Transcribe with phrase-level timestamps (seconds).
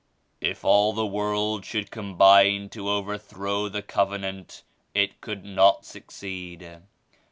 [0.51, 4.63] ""If all the world should combine to overthrow the Covenant,
[4.95, 6.81] it could not succeed.